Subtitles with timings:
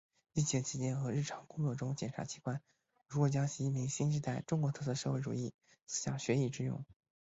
[0.33, 2.59] 疫情期间和日常工作中检察机关
[3.05, 5.53] 如何将习近平新时代中国特色社会主义
[5.85, 6.83] 思想学以致用